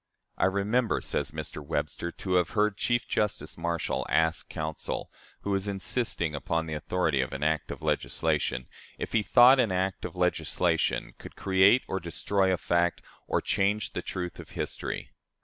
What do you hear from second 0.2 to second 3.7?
"'I remember,' says Mr. Webster, 'to have heard Chief Justice